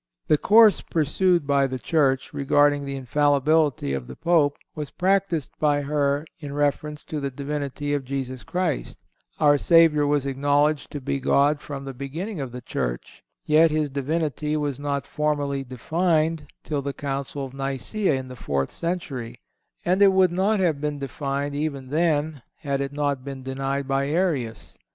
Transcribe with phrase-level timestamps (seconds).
[0.29, 5.83] The course pursued by the Church, regarding the infallibility of the Pope was practiced by
[5.83, 8.97] her in reference to the Divinity of Jesus Christ.
[9.39, 13.21] Our Savior was acknowledged to be God from the beginning of the Church.
[13.43, 18.71] Yet His Divinity was not formally defined till the Council of Nicæa in the fourth
[18.71, 19.39] century,
[19.85, 24.07] and it would not have been defined even then had it not been denied by
[24.07, 24.79] Arius.